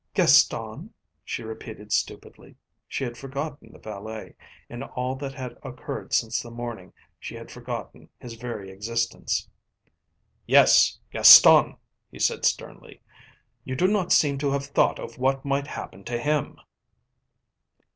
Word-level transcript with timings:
"Gaston?" 0.15 0.95
she 1.23 1.43
repeated 1.43 1.91
stupidly. 1.91 2.55
She 2.87 3.03
had 3.03 3.15
forgotten 3.19 3.71
the 3.71 3.77
valet, 3.77 4.33
in 4.67 4.81
all 4.81 5.15
that 5.17 5.35
had 5.35 5.55
occurred 5.61 6.11
since 6.11 6.41
the 6.41 6.49
morning 6.49 6.91
she 7.19 7.35
had 7.35 7.51
forgotten 7.51 8.09
his 8.17 8.33
very 8.33 8.71
existence. 8.71 9.47
"Yes 10.47 10.97
Gaston," 11.11 11.77
he 12.11 12.17
said 12.17 12.45
sternly. 12.45 13.03
"You 13.63 13.75
do 13.75 13.87
not 13.87 14.11
seem 14.11 14.39
to 14.39 14.49
have 14.53 14.65
thought 14.65 14.97
of 14.97 15.19
what 15.19 15.45
might 15.45 15.67
happen 15.67 16.03
to 16.05 16.17
him." 16.17 16.57